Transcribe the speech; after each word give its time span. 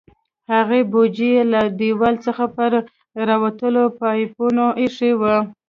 هغه 0.51 0.77
بوجۍ 0.91 1.29
یې 1.35 1.43
له 1.53 1.61
دیوال 1.79 2.15
څخه 2.25 2.45
پر 2.55 2.71
راوتلو 3.29 3.83
پایپونو 3.99 4.65
ایښې 4.81 5.11
وې. 5.19 5.37